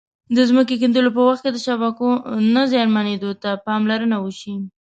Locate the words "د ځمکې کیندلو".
0.35-1.09